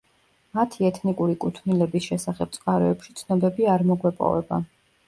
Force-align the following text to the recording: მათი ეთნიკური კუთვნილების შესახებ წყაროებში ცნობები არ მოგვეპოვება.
მათი 0.59 0.87
ეთნიკური 0.87 1.35
კუთვნილების 1.45 2.09
შესახებ 2.09 2.59
წყაროებში 2.59 3.17
ცნობები 3.23 3.71
არ 3.77 3.87
მოგვეპოვება. 3.93 4.65